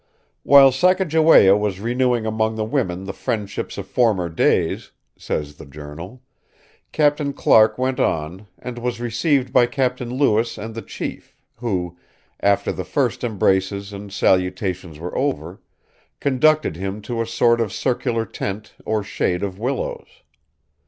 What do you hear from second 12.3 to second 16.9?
after the first embraces and salutations were over, conducted